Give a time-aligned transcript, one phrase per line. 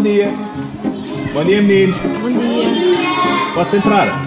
[0.00, 0.32] Bom dia.
[1.34, 1.98] Bom dia, meninos.
[2.22, 3.52] Bom dia.
[3.54, 4.18] Posso entrar?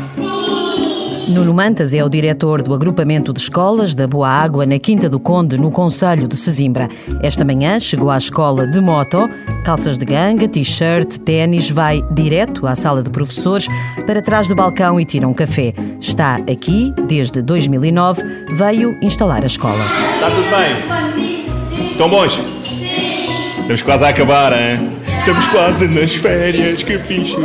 [1.27, 5.19] Nuno Mantas é o diretor do agrupamento de escolas da Boa Água na Quinta do
[5.19, 6.87] Conde, no Conselho de Sesimbra.
[7.23, 9.27] Esta manhã chegou à escola de moto,
[9.65, 13.65] calças de ganga, t-shirt, ténis, vai direto à sala de professores
[14.05, 15.73] para trás do balcão e tira um café.
[15.99, 18.21] Está aqui desde 2009,
[18.51, 19.83] veio instalar a escola.
[20.13, 21.89] Está tudo bem?
[21.89, 22.33] Estão bons?
[22.61, 23.61] Sim.
[23.61, 25.02] Estamos quase a acabar, hein?
[25.23, 27.37] Estamos quase nas férias, que fixe.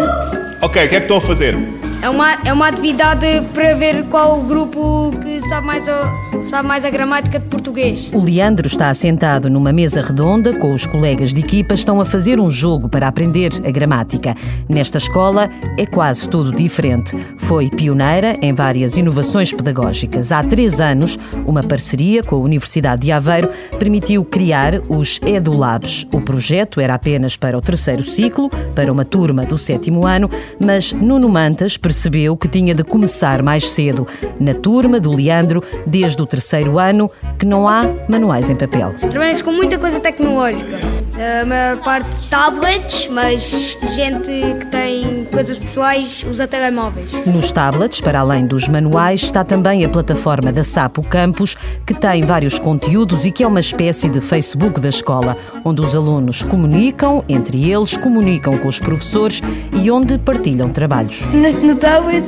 [0.60, 1.56] Ok, o que é que estão a fazer?
[2.00, 6.12] É uma, é uma atividade para ver qual o grupo que sabe mais, a,
[6.46, 8.08] sabe mais a gramática de português.
[8.12, 12.38] O Leandro está sentado numa mesa redonda com os colegas de equipa, estão a fazer
[12.38, 14.36] um jogo para aprender a gramática.
[14.68, 17.16] Nesta escola é quase tudo diferente.
[17.36, 20.30] Foi pioneira em várias inovações pedagógicas.
[20.30, 26.06] Há três anos, uma parceria com a Universidade de Aveiro permitiu criar os EduLabs.
[26.12, 30.92] O projeto era apenas para o terceiro ciclo, para uma turma do sétimo ano, mas
[30.92, 34.06] Nuno Mantas percebeu que tinha de começar mais cedo,
[34.38, 38.94] na turma do Leandro, desde o terceiro ano, que não há manuais em papel.
[38.98, 40.78] Trabalhamos com muita coisa tecnológica.
[41.18, 44.28] A maior parte tablets, mas gente
[44.60, 47.10] que tem coisas pessoais usa telemóveis.
[47.26, 52.22] Nos tablets, para além dos manuais, está também a plataforma da Sapo Campus, que tem
[52.22, 57.24] vários conteúdos e que é uma espécie de Facebook da escola, onde os alunos comunicam
[57.28, 61.26] entre eles, comunicam com os professores e onde partilham trabalhos.
[61.26, 62.24] No, no tablet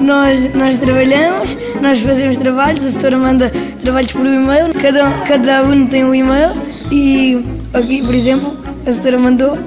[0.00, 3.52] nós, nós trabalhamos, nós fazemos trabalhos, a setora manda
[3.82, 6.50] trabalhos por e-mail, cada, cada aluno tem um e-mail
[6.90, 9.58] e aqui, por exemplo, a setora mandou,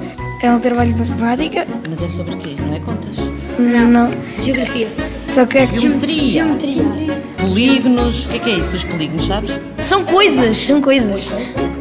[0.42, 1.66] é um trabalho de matemática.
[1.88, 2.56] Mas é sobre quê?
[2.60, 3.16] Não é contas?
[3.58, 4.10] Não, não.
[4.42, 4.88] Geografia.
[5.28, 6.44] Só que é Geometria.
[7.38, 8.26] Polígonos.
[8.26, 9.60] O que é que é isso dos polígonos, sabes?
[9.82, 11.32] São coisas, são coisas.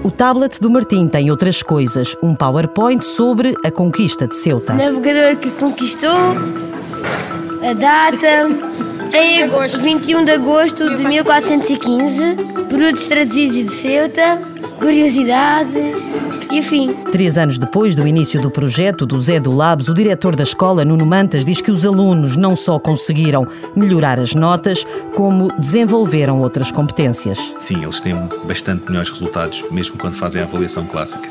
[0.03, 4.73] O tablet do Martim tem outras coisas, um PowerPoint sobre a conquista de Ceuta.
[4.73, 8.49] Navegador que conquistou, a data,
[9.13, 9.79] em agosto.
[9.79, 12.35] 21 de agosto de 1415,
[12.69, 14.41] períodos traduzidos de Ceuta,
[14.73, 16.13] curiosidades
[16.51, 16.93] e afim.
[17.11, 20.83] Três anos depois do início do projeto do Zé do Labs, o diretor da escola,
[20.85, 24.85] Nuno Mantas, diz que os alunos não só conseguiram melhorar as notas,
[25.15, 27.53] como desenvolveram outras competências.
[27.59, 31.29] Sim, eles têm bastante melhores resultados, mesmo quando fazem a avaliação clássica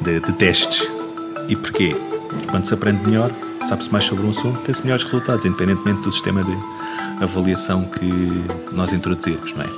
[0.00, 0.88] de, de testes.
[1.48, 1.96] E porquê?
[2.50, 3.30] Quando se aprende melhor,
[3.64, 6.56] sabe-se mais sobre um assunto, tem-se melhores resultados, independentemente do sistema de
[7.22, 9.68] avaliação que nós introduzirmos, não é?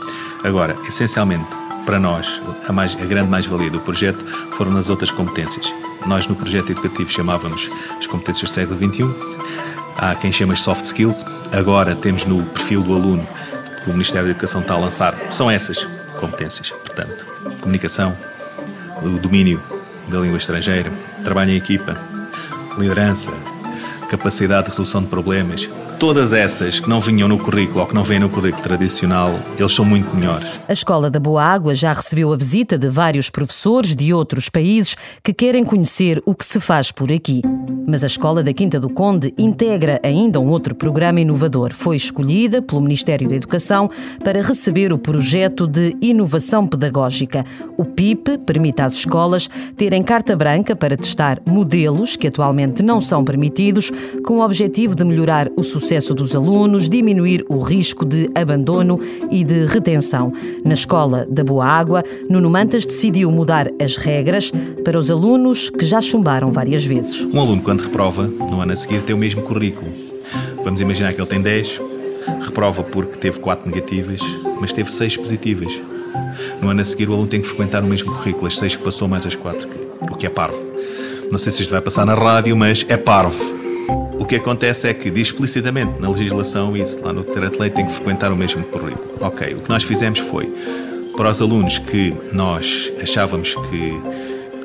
[0.43, 1.47] Agora, essencialmente,
[1.84, 5.72] para nós, a, mais, a grande mais-valia do projeto foram nas outras competências.
[6.06, 9.04] Nós, no projeto educativo, chamávamos as competências do século XXI,
[9.96, 13.26] há quem chama soft skills, agora temos no perfil do aluno
[13.82, 15.86] que o Ministério da Educação está a lançar, são essas
[16.18, 17.26] competências, portanto,
[17.60, 18.16] comunicação,
[19.02, 19.62] o domínio
[20.08, 20.90] da língua estrangeira,
[21.22, 21.96] trabalho em equipa,
[22.78, 23.32] liderança,
[24.08, 25.68] capacidade de resolução de problemas,
[25.99, 29.72] todas essas que não vinham no currículo ou que não vêm no currículo tradicional, eles
[29.72, 30.49] são muito melhores.
[30.69, 34.97] A Escola da Boa Água já recebeu a visita de vários professores de outros países
[35.22, 37.43] que querem conhecer o que se faz por aqui.
[37.87, 41.72] Mas a Escola da Quinta do Conde integra ainda um outro programa inovador.
[41.75, 43.91] Foi escolhida pelo Ministério da Educação
[44.22, 47.44] para receber o projeto de inovação pedagógica.
[47.76, 53.22] O PIP permite às escolas terem carta branca para testar modelos que atualmente não são
[53.22, 53.93] permitidos,
[54.25, 55.83] com o objetivo de melhorar o sucesso
[56.14, 58.98] dos alunos, diminuir o risco de abandono
[59.30, 60.32] e de retenção.
[60.64, 64.50] Na Escola da Boa Água, Nuno Mantas decidiu mudar as regras
[64.82, 67.22] para os alunos que já chumbaram várias vezes.
[67.30, 69.92] Um aluno, quando reprova, no ano a seguir tem o mesmo currículo.
[70.64, 71.80] Vamos imaginar que ele tem 10,
[72.40, 74.20] reprova porque teve 4 negativas,
[74.58, 75.72] mas teve 6 positivas.
[76.62, 78.82] No ano a seguir, o aluno tem que frequentar o mesmo currículo, as 6 que
[78.82, 79.68] passou mais as 4,
[80.10, 80.58] o que é parvo.
[81.30, 83.63] Não sei se isto vai passar na rádio, mas é parvo.
[84.24, 87.92] O que acontece é que diz explicitamente na legislação isso, lá no Decreto-Lei tem que
[87.92, 89.18] frequentar o mesmo currículo.
[89.20, 90.50] Ok, o que nós fizemos foi,
[91.14, 94.00] para os alunos que nós achávamos que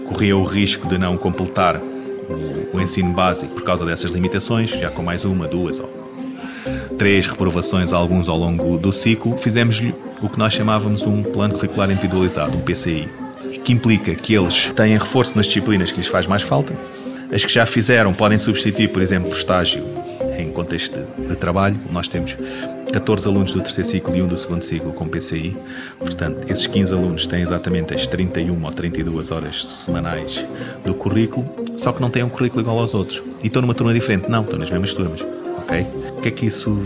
[0.07, 4.89] corriam o risco de não completar o, o ensino básico por causa dessas limitações, já
[4.89, 5.89] com mais uma, duas ou
[6.97, 11.91] três reprovações, alguns ao longo do ciclo, fizemos-lhe o que nós chamávamos um plano curricular
[11.91, 13.09] individualizado, um PCI,
[13.65, 16.73] que implica que eles têm reforço nas disciplinas que lhes faz mais falta,
[17.31, 19.83] as que já fizeram podem substituir, por exemplo, o estágio
[20.37, 21.79] em contexto de, de, trabalho.
[21.91, 22.35] Nós temos
[22.91, 25.55] 14 alunos do terceiro ciclo e um do segundo ciclo com PCI.
[25.99, 30.45] Portanto, esses 15 alunos têm exatamente as 31 ou 32 horas semanais
[30.83, 31.47] do currículo,
[31.77, 33.21] só que não têm um currículo igual aos outros.
[33.43, 34.29] E estão numa turma diferente.
[34.29, 35.21] Não, estão nas mesmas turmas.
[35.57, 35.85] Ok?
[36.17, 36.85] O que é que isso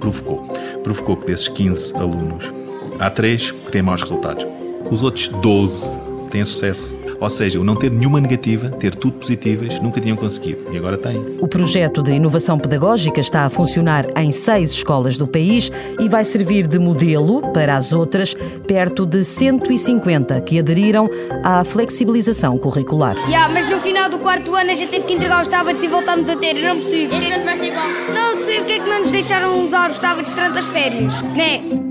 [0.00, 0.44] provocou?
[0.82, 2.50] Provocou que desses 15 alunos,
[2.98, 4.46] há 3 que têm maus resultados.
[4.90, 5.90] Os outros 12
[6.30, 6.97] têm sucesso.
[7.20, 10.72] Ou seja, o não ter nenhuma negativa, ter tudo positivas, nunca tinham conseguido.
[10.72, 11.36] E agora têm.
[11.40, 16.24] O projeto de inovação pedagógica está a funcionar em seis escolas do país e vai
[16.24, 18.34] servir de modelo para as outras,
[18.66, 21.08] perto de 150 que aderiram
[21.42, 23.16] à flexibilização curricular.
[23.26, 25.88] Yeah, mas no final do quarto ano a gente teve que entregar os tablets e
[25.88, 26.56] voltámos a ter.
[26.56, 27.08] Eu não percebi.
[27.08, 27.16] Porque...
[27.24, 27.88] Este ano vai ser igual.
[28.14, 31.22] Não percebi porque é que não nos deixaram usar os tablets durante as férias.
[31.22, 31.87] Né?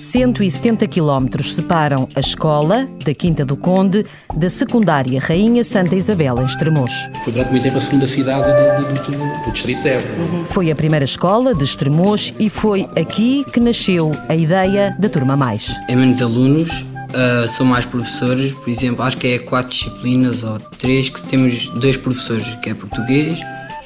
[0.00, 6.44] 170 quilómetros separam a escola da Quinta do Conde da secundária Rainha Santa Isabel, em
[6.46, 6.90] Estremoz.
[7.22, 10.46] Foi durante muito tempo a segunda cidade de, de, do, do, distrito de Évora.
[10.46, 15.36] Foi a primeira escola de Estremoz e foi aqui que nasceu a ideia da Turma
[15.36, 15.76] Mais.
[15.86, 20.58] É menos alunos, uh, são mais professores, por exemplo, acho que é quatro disciplinas ou
[20.78, 23.38] três que temos dois professores, que é português,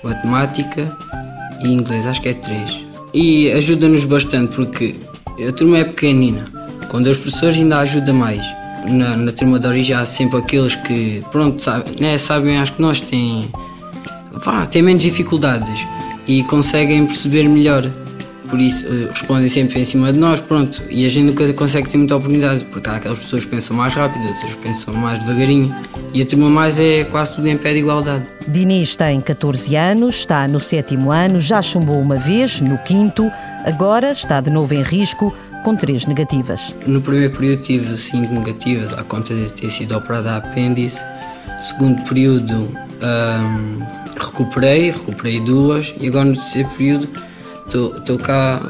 [0.05, 0.97] matemática
[1.61, 2.79] e inglês, acho que é três.
[3.13, 4.97] E ajuda-nos bastante porque
[5.43, 6.45] a turma é pequenina,
[6.89, 8.43] com dois professores ainda ajuda mais.
[8.89, 12.83] Na, na turma de origem há sempre aqueles que, pronto, sabe, né, sabem, acho que
[12.83, 13.51] nós têm,
[14.33, 15.87] vá, têm menos dificuldades
[16.27, 17.91] e conseguem perceber melhor.
[18.49, 20.83] Por isso uh, respondem sempre em cima de nós, pronto.
[20.91, 23.95] E a gente nunca consegue ter muita oportunidade, porque há aquelas pessoas que pensam mais
[23.95, 25.75] rápido, outras pensam mais devagarinho.
[26.13, 28.25] E a turma mais é quase tudo em pé de igualdade.
[28.47, 33.31] Diniz tem 14 anos, está no sétimo ano, já chumbou uma vez, no quinto,
[33.65, 36.75] agora está de novo em risco, com três negativas.
[36.87, 40.99] No primeiro período tive cinco negativas, à conta de ter sido operada a apêndice.
[41.49, 43.79] No segundo período hum,
[44.21, 47.09] recuperei, recuperei duas, e agora no terceiro período
[47.75, 48.61] Estou cá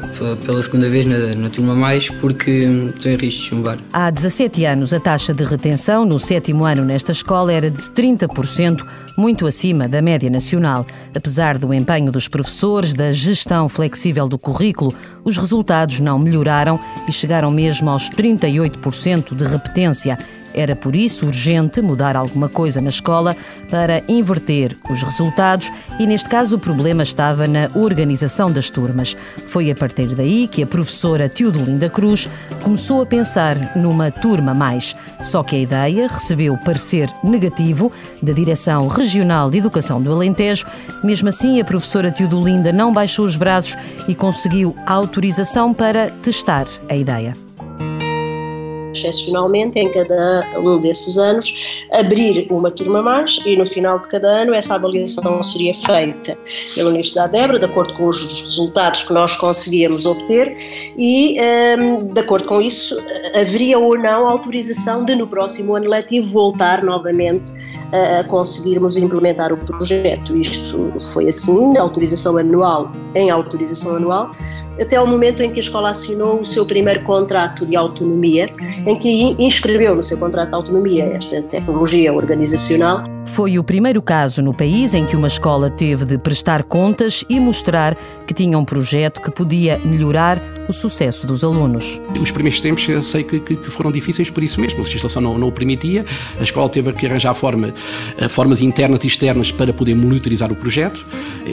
[0.43, 3.77] pela segunda vez na, na turma mais porque estou em risco de chumbar.
[3.93, 8.83] Há 17 anos, a taxa de retenção no sétimo ano nesta escola era de 30%,
[9.15, 10.87] muito acima da média nacional.
[11.15, 14.91] Apesar do empenho dos professores, da gestão flexível do currículo,
[15.23, 20.17] os resultados não melhoraram e chegaram mesmo aos 38% de repetência.
[20.55, 23.35] Era por isso urgente mudar alguma coisa na escola
[23.69, 29.15] para inverter os resultados e, neste caso, o problema estava na organização das turmas.
[29.47, 32.29] Foi a partir daí que a professora Teodolinda Cruz
[32.63, 34.95] começou a pensar numa turma mais.
[35.21, 37.91] Só que a ideia recebeu parecer negativo
[38.21, 40.65] da Direção Regional de Educação do Alentejo.
[41.03, 43.77] Mesmo assim, a professora Teodolinda não baixou os braços
[44.07, 47.44] e conseguiu autorização para testar a ideia
[48.97, 51.53] excepcionalmente, em cada um desses anos,
[51.91, 56.37] abrir uma turma mais e no final de cada ano essa avaliação seria feita
[56.73, 60.55] pela Universidade de Évora, de acordo com os resultados que nós conseguíamos obter
[60.97, 61.37] e,
[61.79, 62.97] um, de acordo com isso,
[63.33, 67.51] haveria ou não autorização de no próximo ano letivo voltar novamente
[68.19, 70.35] a conseguirmos implementar o projeto.
[70.35, 74.31] Isto foi assim, autorização anual em autorização anual,
[74.81, 78.49] até o momento em que a escola assinou o seu primeiro contrato de autonomia,
[78.85, 83.03] em que inscreveu no seu contrato de autonomia esta tecnologia organizacional.
[83.35, 87.37] Foi o primeiro caso no país em que uma escola teve de prestar contas e
[87.37, 87.93] mostrar
[88.25, 92.01] que tinha um projeto que podia melhorar o sucesso dos alunos.
[92.17, 95.21] Os primeiros tempos eu sei que, que, que foram difíceis por isso mesmo, a legislação
[95.21, 96.05] não, não, o permitia,
[96.39, 97.73] a escola teve que arranjar forma,
[98.17, 101.05] eh, formas internas e externas para poder monitorizar o projeto,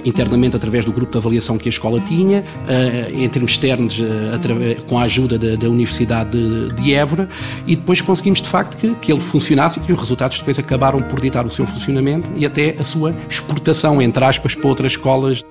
[0.04, 4.76] internamente através do grupo de avaliação que a escola tinha, eh, em termos externos eh,
[4.86, 7.28] com a ajuda da, da Universidade de, de, Évora,
[7.66, 11.02] e depois conseguimos de facto que, que ele funcionasse e que os resultados depois acabaram
[11.02, 15.42] por ditar o seu funcionamento e até a sua exportação, entre aspas, para outras escolas.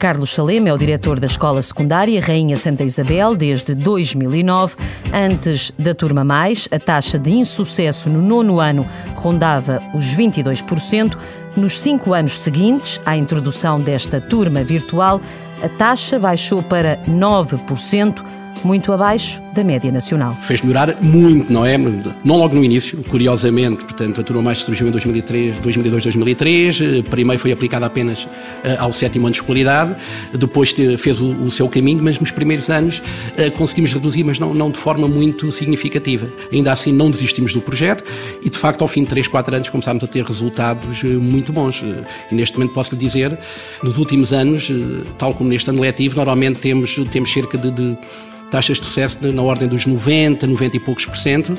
[0.00, 4.76] Carlos Salem é o diretor da Escola Secundária Rainha Santa Isabel desde 2009.
[5.12, 11.18] Antes da Turma Mais, a taxa de insucesso no nono ano rondava os 22%.
[11.54, 15.20] Nos cinco anos seguintes à introdução desta turma virtual,
[15.62, 18.24] a taxa baixou para 9%
[18.64, 20.36] muito abaixo da média nacional.
[20.42, 21.76] Fez melhorar muito, não é?
[21.78, 27.40] Não logo no início, curiosamente, portanto, a turma mais surgiu em 2003, 2002, 2003, primeiro
[27.40, 28.26] foi aplicada apenas
[28.62, 29.94] eh, ao sétimo ano de escolaridade,
[30.32, 33.02] depois fez o, o seu caminho, mas nos primeiros anos
[33.36, 36.28] eh, conseguimos reduzir, mas não, não de forma muito significativa.
[36.52, 38.04] Ainda assim, não desistimos do projeto
[38.42, 41.52] e, de facto, ao fim de 3, 4 anos começámos a ter resultados eh, muito
[41.52, 41.82] bons.
[42.30, 43.36] E neste momento posso lhe dizer,
[43.82, 44.70] nos últimos anos,
[45.18, 47.96] tal como neste ano letivo, normalmente temos, temos cerca de, de
[48.50, 51.54] taxas de sucesso na ordem dos 90, 90 e poucos por cento,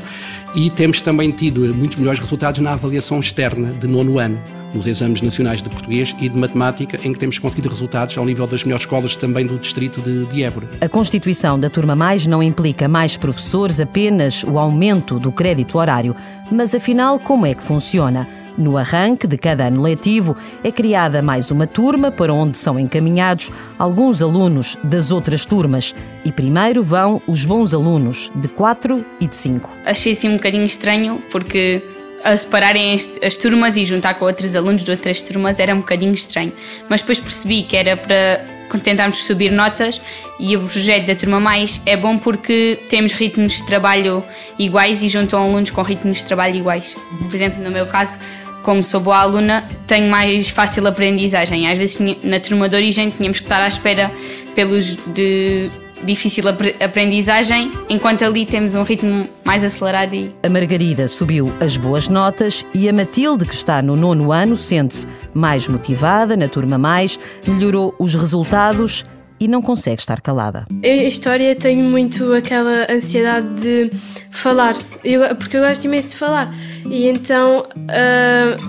[0.53, 4.39] e temos também tido muito melhores resultados na avaliação externa de nono ano,
[4.73, 8.47] nos exames nacionais de português e de matemática, em que temos conseguido resultados ao nível
[8.47, 10.69] das melhores escolas também do distrito de, de Évora.
[10.79, 16.15] A constituição da Turma Mais não implica mais professores, apenas o aumento do crédito horário.
[16.51, 18.27] Mas afinal, como é que funciona?
[18.57, 23.51] No arranque de cada ano letivo é criada mais uma turma para onde são encaminhados
[23.77, 29.35] alguns alunos das outras turmas e primeiro vão os bons alunos de 4 e de
[29.35, 29.69] 5.
[29.85, 31.81] Achei assim um bocadinho estranho porque
[32.23, 35.79] a separarem as, as, turmas e juntar com outros alunos de outras turmas era um
[35.79, 36.53] bocadinho estranho.
[36.89, 38.41] Mas depois percebi que era para
[38.79, 40.01] tentarmos subir notas
[40.39, 44.23] e o projeto da Turma Mais é bom porque temos ritmos de trabalho
[44.57, 46.95] iguais e juntam alunos com ritmos de trabalho iguais.
[47.19, 48.19] Por exemplo, no meu caso,
[48.63, 51.69] como sou boa aluna, tenho mais fácil aprendizagem.
[51.69, 54.11] Às vezes na turma de origem tínhamos que estar à espera
[54.55, 55.69] pelos de
[56.03, 56.43] difícil
[56.79, 60.13] aprendizagem, enquanto ali temos um ritmo mais acelerado.
[60.13, 60.31] E...
[60.43, 65.07] A Margarida subiu as boas notas e a Matilde, que está no nono ano, sente-se
[65.33, 69.05] mais motivada na turma mais, melhorou os resultados
[69.39, 70.65] e não consegue estar calada.
[70.83, 73.91] A história tenho muito aquela ansiedade de
[74.29, 76.53] falar, eu, porque eu gosto imenso de falar.
[76.85, 77.65] E então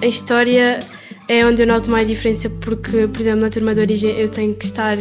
[0.01, 0.79] a história
[1.29, 4.55] é onde eu noto mais diferença, porque, por exemplo, na turma de origem eu tenho
[4.55, 4.97] que estar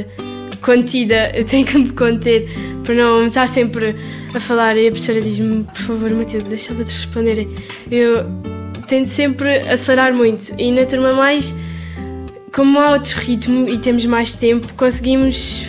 [0.62, 2.50] contida, eu tenho que me conter
[2.84, 3.96] para não estar sempre
[4.34, 4.78] a falar.
[4.78, 7.50] E a professora diz-me, por favor, Matilde, deixa os outros responderem.
[7.90, 8.26] Eu
[8.88, 10.54] tento sempre acelerar muito.
[10.58, 11.54] E na turma mais,
[12.54, 15.66] como há outro ritmo e temos mais tempo, conseguimos.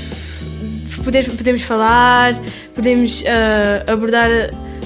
[1.04, 2.32] Poder, podemos falar,
[2.76, 4.30] podemos uh, abordar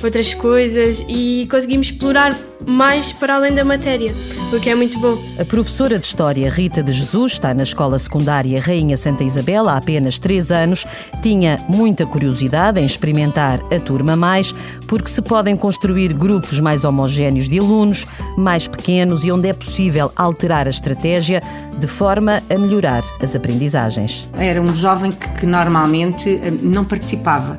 [0.02, 2.34] outras coisas e conseguimos explorar
[2.66, 4.12] mais para além da matéria,
[4.52, 5.16] o que é muito bom.
[5.38, 9.76] A professora de História Rita de Jesus está na escola secundária Rainha Santa Isabel há
[9.76, 10.84] apenas três anos.
[11.22, 14.52] Tinha muita curiosidade em experimentar a turma mais,
[14.88, 18.04] porque se podem construir grupos mais homogéneos de alunos,
[18.36, 21.42] mais pequenos e onde é possível alterar a estratégia
[21.78, 24.28] de forma a melhorar as aprendizagens.
[24.34, 27.56] Era um jovem que, que normalmente eh, não participava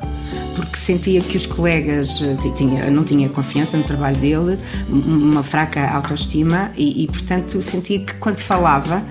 [0.58, 4.58] porque sentia que os colegas eh, tinha, não tinha confiança no trabalho dele,
[4.90, 9.04] uma fraca autoestima e, e portanto sentia que quando falava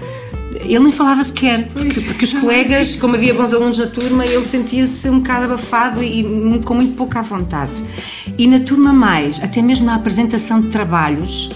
[0.61, 4.43] ele nem falava sequer, porque, porque, os colegas, como havia bons alunos na turma, ele
[4.43, 6.23] sentia-se um bocado abafado e
[6.63, 7.73] com muito pouca vontade.
[8.37, 11.49] E na turma mais, até mesmo na apresentação de trabalhos,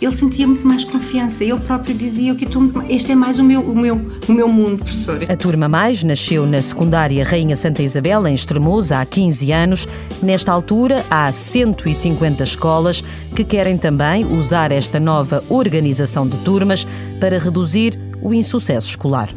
[0.00, 1.44] ele sentia muito mais confiança.
[1.44, 2.46] Ele próprio dizia que
[2.88, 5.20] este é mais o meu, o meu, o meu mundo, professor.
[5.28, 9.88] A Turma Mais nasceu na secundária Rainha Santa Isabel, em Estremoz, há 15 anos.
[10.22, 13.02] Nesta altura, há 150 escolas
[13.34, 16.86] que querem também usar esta nova organização de turmas
[17.20, 19.30] para reduzir o insucesso escolar.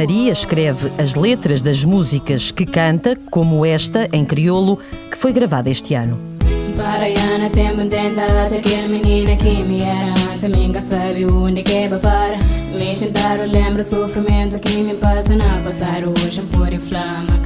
[0.00, 4.78] Maria escreve as letras das músicas que canta, como esta, em crioulo,
[5.10, 6.29] que foi gravada este ano.
[9.40, 12.36] Que me era antes, sabe onde que é para.
[12.72, 17.40] Me lembro o sofrimento que me passa na passar hoje por inflama.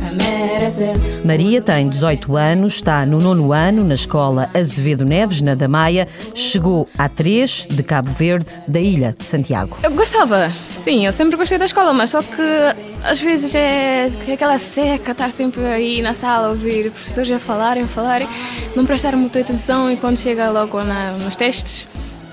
[1.24, 6.06] Maria tem 18 anos, está no nono ano na escola Azevedo Neves, na Damaia.
[6.34, 9.78] Chegou a 3 de Cabo Verde, da ilha de Santiago.
[9.82, 12.42] Eu gostava, sim, eu sempre gostei da escola, mas só que
[13.02, 17.84] às vezes é aquela seca, estar sempre aí na sala a ouvir professores a falarem,
[17.84, 18.28] a falarem,
[18.76, 21.88] não prestar muita atenção e quando chega logo na, nos testes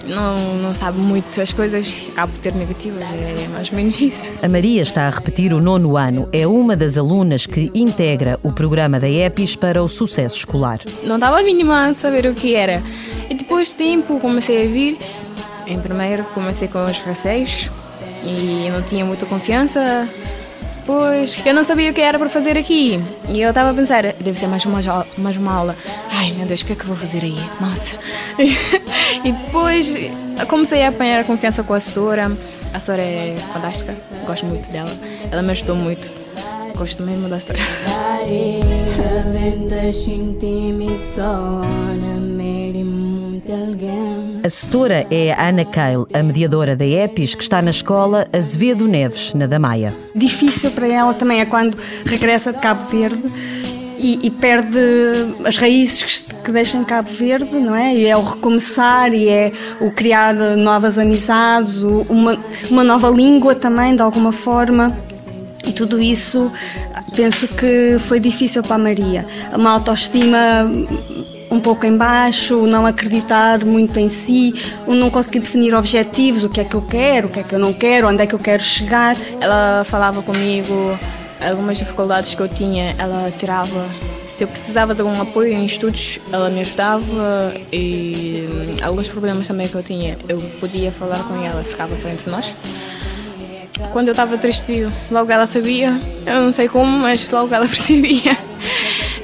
[0.06, 4.32] não, não sabe muito as coisas, acaba por ter negativas, é mais ou menos isso.
[4.42, 8.52] A Maria está a repetir o nono ano, é uma das alunas que integra o
[8.52, 10.80] programa da EPIS para o sucesso escolar.
[11.04, 12.84] Não estava a mínima a saber o que era.
[13.30, 14.98] E depois de tempo comecei a vir,
[15.68, 17.70] em primeiro comecei com os receios
[18.24, 20.10] e não tinha muita confiança,
[20.92, 23.02] Pois, eu não sabia o que era para fazer aqui.
[23.34, 25.78] E eu estava a pensar, deve ser mais uma, mais uma aula.
[26.12, 27.38] Ai meu Deus, o que é que eu vou fazer aí?
[27.62, 27.96] Nossa.
[29.24, 29.96] e depois
[30.50, 32.38] comecei a apanhar a confiança com a setora.
[32.74, 33.96] A setora é fantástica,
[34.26, 34.90] gosto muito dela.
[35.32, 36.12] Ela me ajudou muito.
[36.78, 37.62] Gosto mesmo da setora.
[44.44, 48.88] A setora é a Ana Keil, a mediadora da EPIS, que está na escola Azevedo
[48.88, 49.96] Neves, na Damaia.
[50.16, 53.22] Difícil para ela também é quando regressa de Cabo Verde
[54.00, 54.80] e, e, perde
[55.46, 57.96] as raízes que, que deixa em Cabo Verde, não é?
[57.96, 62.36] E é o recomeçar e é o criar novas amizades, o, uma,
[62.72, 64.98] uma nova língua também, de alguma forma.
[65.68, 66.52] E tudo isso
[67.16, 69.28] penso que foi difícil para a Maria.
[69.56, 70.38] Uma autoestima
[71.52, 74.56] um pouco em baixo, não acreditar muito em si,
[74.88, 77.60] não conseguir definir objetivos, o que é que eu quero, o que é que eu
[77.60, 79.18] não quero, onde é que eu quero chegar.
[79.40, 80.98] Ela falava comigo
[81.42, 83.86] algumas dificuldades que eu tinha, ela tirava.
[84.28, 89.46] Se eu precisava de algum apoio em estudos, ela me ajudava e hum, alguns problemas
[89.46, 92.56] também que eu tinha, eu podia falar com ela, ficava só entre nós.
[93.92, 98.38] Quando eu estava triste, logo ela sabia, eu não sei como, mas logo ela percebia.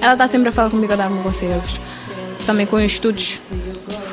[0.02, 1.80] ela está sempre a falar comigo, a dar-me conselhos.
[2.48, 3.42] Também com os estudos,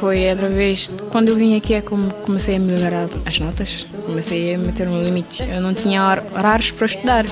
[0.01, 0.91] foi através.
[1.13, 5.05] Quando eu vim aqui é como comecei a melhorar as notas, comecei a meter um
[5.05, 5.45] limite.
[5.49, 6.03] Eu não tinha
[6.35, 7.25] horários para estudar.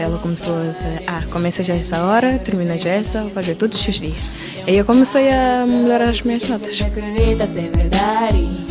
[0.00, 4.00] ela começou a dizer: Ah, começa já essa hora, termina já essa, ver todos os
[4.00, 4.30] dias.
[4.66, 6.80] Aí eu comecei a melhorar as minhas notas.
[6.80, 8.69] Acredita verdade.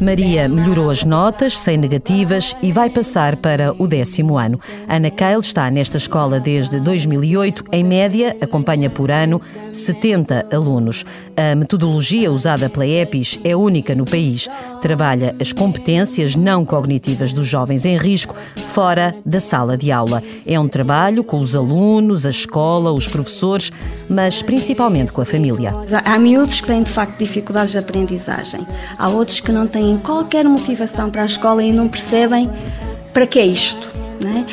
[0.00, 4.60] Maria melhorou as notas, sem negativas, e vai passar para o décimo ano.
[4.88, 7.64] Ana Keil está nesta escola desde 2008.
[7.72, 9.40] Em média, acompanha por ano
[9.72, 11.04] 70 alunos.
[11.36, 14.48] A metodologia usada pela EPIS é única no país.
[14.80, 20.22] Trabalha as competências não cognitivas dos jovens em risco fora da sala de aula.
[20.46, 23.72] É um trabalho com os alunos, a escola, os professores,
[24.08, 25.72] mas principalmente com a família.
[26.04, 28.66] Há miúdos que têm de facto dificuldades de aprendizagem aprendizagem.
[28.98, 32.48] Há outros que não têm qualquer motivação para a escola e não percebem
[33.12, 33.92] para que é isto.
[34.24, 34.44] É?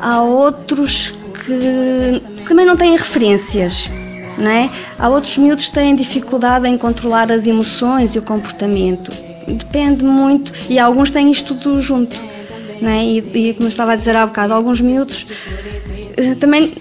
[0.00, 1.12] Há outros
[1.44, 3.90] que, também não têm referências.
[4.38, 4.70] Não é?
[4.98, 9.10] Há outros miúdos que têm dificuldade em controlar as emoções e o comportamento.
[9.46, 12.16] Depende muito, e alguns têm isto tudo junto.
[12.80, 13.04] Não é?
[13.04, 15.26] e, e como estava a dizer há bocado, alguns miúdos
[16.16, 16.72] eh, também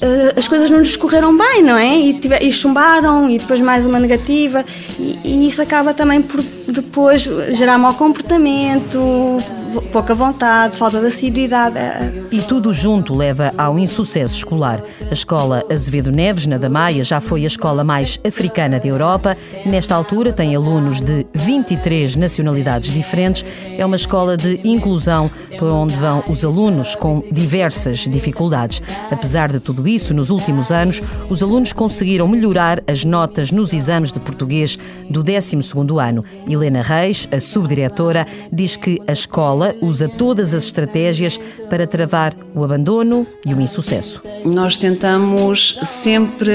[0.00, 1.98] eh, as coisas não lhes correram bem, não é?
[1.98, 4.64] E, e chumbaram, e depois mais uma negativa,
[4.98, 7.22] e, e, isso acaba também por depois
[7.52, 9.38] gerar mau comportamento,
[9.96, 11.78] pouca vontade, falta de assiduidade.
[12.30, 14.78] E tudo junto leva ao insucesso escolar.
[15.08, 19.34] A escola Azevedo Neves, na Damaia, já foi a escola mais africana da Europa.
[19.64, 23.42] Nesta altura tem alunos de 23 nacionalidades diferentes.
[23.78, 28.82] É uma escola de inclusão para onde vão os alunos com diversas dificuldades.
[29.10, 34.12] Apesar de tudo isso, nos últimos anos, os alunos conseguiram melhorar as notas nos exames
[34.12, 36.22] de português do 12º ano.
[36.46, 41.38] Helena Reis, a subdiretora, diz que a escola usa todas as estratégias
[41.70, 44.20] para travar o abandono e o insucesso.
[44.44, 46.52] Nós tentamos sempre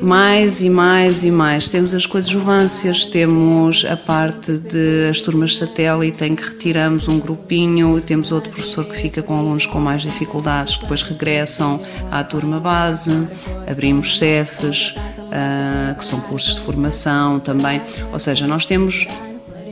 [0.00, 1.68] mais e mais e mais.
[1.68, 8.00] Temos as coadjuvâncias, temos a parte de as turmas satélite em que retiramos um grupinho,
[8.00, 11.80] temos outro professor que fica com alunos com mais dificuldades, que depois regressam
[12.10, 13.28] à turma base,
[13.66, 14.94] abrimos CEFs,
[15.28, 17.80] uh, que são cursos de formação também.
[18.12, 19.06] Ou seja, nós temos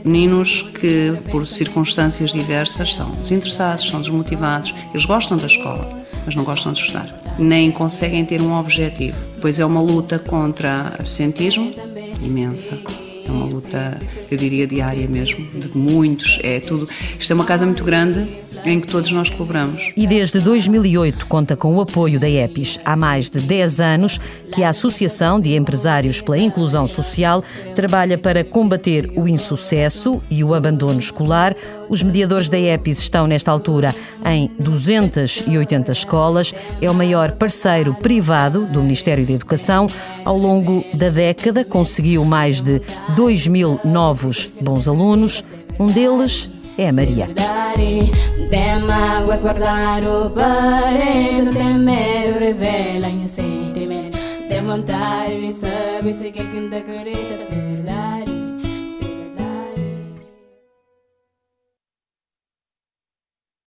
[0.07, 6.43] meninos que, por circunstâncias diversas, são desinteressados, são desmotivados, eles gostam da escola, mas não
[6.43, 9.17] gostam de estudar, nem conseguem ter um objetivo.
[9.41, 11.73] Pois é uma luta contra o absentismo
[12.23, 12.77] imensa.
[13.25, 13.99] É uma luta,
[14.31, 16.39] eu diria, diária mesmo, de muitos.
[16.41, 16.87] É tudo.
[17.19, 18.25] Isto é uma casa muito grande
[18.65, 19.91] em que todos nós colaboramos.
[19.95, 22.79] E desde 2008 conta com o apoio da EPIS.
[22.83, 24.19] Há mais de 10 anos
[24.53, 27.43] que a Associação de Empresários pela Inclusão Social
[27.75, 31.55] trabalha para combater o insucesso e o abandono escolar.
[31.89, 33.93] Os mediadores da EPIS estão, nesta altura,
[34.25, 36.53] em 280 escolas.
[36.81, 39.87] É o maior parceiro privado do Ministério da Educação.
[40.25, 42.81] Ao longo da década, conseguiu mais de
[43.15, 45.43] 2 mil novos bons alunos.
[45.79, 47.27] Um deles é a Maria.
[48.49, 54.17] Tem mágoas guardar o parede, tem medo, revela em sentimento.
[54.47, 57.56] Tem vontade de saber se quem acredita